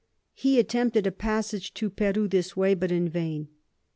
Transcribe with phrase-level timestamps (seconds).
[0.33, 3.49] He attempted a Passage to Peru this way, but in vain.